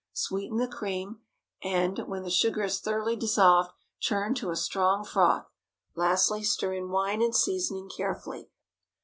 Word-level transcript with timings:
Sweeten 0.13 0.57
the 0.57 0.67
cream, 0.67 1.19
and, 1.63 1.99
when 2.07 2.23
the 2.23 2.31
sugar 2.31 2.63
is 2.63 2.79
thoroughly 2.79 3.15
dissolved, 3.15 3.69
churn 3.99 4.33
to 4.33 4.49
a 4.49 4.55
strong 4.55 5.05
froth. 5.05 5.51
Lastly, 5.93 6.41
stir 6.41 6.73
in 6.73 6.89
wine 6.89 7.21
and 7.21 7.35
seasoning, 7.35 7.87
carefully. 7.87 8.49